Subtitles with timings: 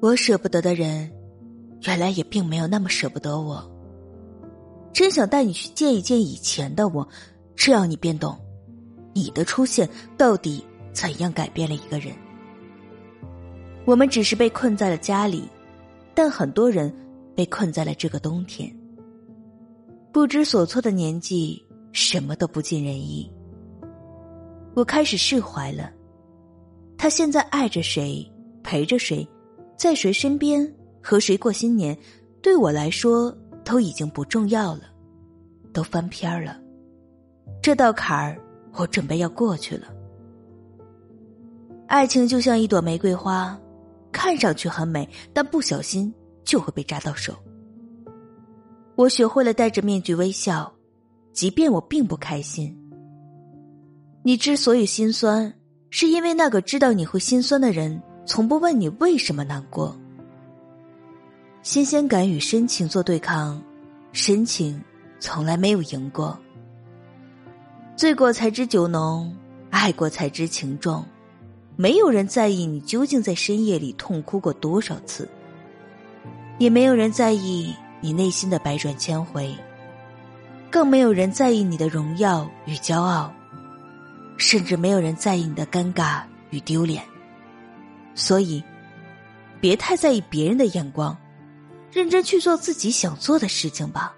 [0.00, 1.10] 我舍不得的人，
[1.82, 3.68] 原来也并没有那么舍不得我。
[4.92, 7.06] 真想带你去见一见以前的我，
[7.56, 8.38] 这样你便懂，
[9.12, 12.14] 你的出现到底怎样改变了一个人。
[13.84, 15.48] 我们只是被困在了家里，
[16.14, 16.94] 但很多人
[17.34, 18.72] 被困在了这个冬天。
[20.12, 21.60] 不知所措的年纪，
[21.92, 23.28] 什么都不尽人意。
[24.74, 25.90] 我开始释怀了，
[26.96, 28.24] 他现在爱着谁，
[28.62, 29.28] 陪着谁。
[29.78, 31.96] 在谁身边和谁过新年，
[32.42, 33.32] 对我来说
[33.64, 34.80] 都已经不重要了，
[35.72, 36.60] 都翻篇儿了。
[37.62, 38.36] 这道坎儿，
[38.72, 39.86] 我准备要过去了。
[41.86, 43.56] 爱情就像一朵玫瑰花，
[44.10, 47.32] 看上去很美，但不小心就会被扎到手。
[48.96, 50.70] 我学会了戴着面具微笑，
[51.32, 52.76] 即便我并不开心。
[54.24, 55.54] 你之所以心酸，
[55.88, 58.02] 是因为那个知道你会心酸的人。
[58.28, 59.96] 从不问你为什么难过。
[61.62, 63.60] 新鲜感与深情做对抗，
[64.12, 64.80] 深情
[65.18, 66.38] 从来没有赢过。
[67.96, 69.34] 醉过才知酒浓，
[69.70, 71.02] 爱过才知情重。
[71.74, 75.26] 没有人在意你究竟在深夜里痛哭过多少次，
[76.58, 79.56] 也没有人在意你内心的百转千回，
[80.70, 83.32] 更没有人在意你的荣耀与骄傲，
[84.36, 86.20] 甚至没有人在意你的尴尬
[86.50, 87.02] 与丢脸。
[88.18, 88.60] 所以，
[89.60, 91.16] 别太在意别人的眼光，
[91.92, 94.12] 认真去做自己想做的事情吧。